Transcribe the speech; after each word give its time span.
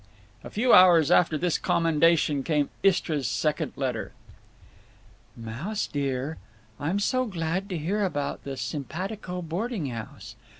A 0.43 0.49
few 0.49 0.73
hours 0.73 1.11
after 1.11 1.37
this 1.37 1.59
commendation 1.59 2.41
came 2.41 2.69
Istra's 2.81 3.27
second 3.27 3.73
letter: 3.75 4.13
Mouse 5.37 5.85
dear, 5.85 6.39
I'm 6.79 6.97
so 6.97 7.25
glad 7.27 7.69
to 7.69 7.77
hear 7.77 8.03
about 8.03 8.43
the 8.43 8.57
simpatico 8.57 9.43
boarding 9.43 9.91
house. 9.91 10.35